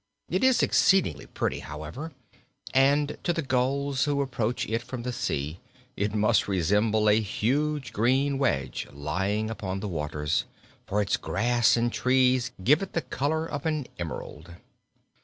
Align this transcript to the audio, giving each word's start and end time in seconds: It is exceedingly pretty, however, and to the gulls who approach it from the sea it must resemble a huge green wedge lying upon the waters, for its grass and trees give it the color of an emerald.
It 0.31 0.43
is 0.43 0.63
exceedingly 0.63 1.27
pretty, 1.27 1.59
however, 1.59 2.11
and 2.73 3.19
to 3.23 3.31
the 3.31 3.43
gulls 3.43 4.05
who 4.05 4.23
approach 4.23 4.65
it 4.67 4.81
from 4.81 5.03
the 5.03 5.13
sea 5.13 5.59
it 5.95 6.15
must 6.15 6.47
resemble 6.47 7.07
a 7.07 7.19
huge 7.19 7.93
green 7.93 8.39
wedge 8.39 8.87
lying 8.91 9.51
upon 9.51 9.79
the 9.79 9.87
waters, 9.87 10.45
for 10.87 11.03
its 11.03 11.17
grass 11.17 11.77
and 11.77 11.93
trees 11.93 12.49
give 12.63 12.81
it 12.81 12.93
the 12.93 13.03
color 13.03 13.45
of 13.45 13.67
an 13.67 13.85
emerald. 13.99 14.55